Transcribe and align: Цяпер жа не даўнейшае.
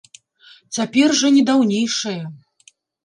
Цяпер 0.77 1.13
жа 1.19 1.31
не 1.35 1.43
даўнейшае. 1.49 2.19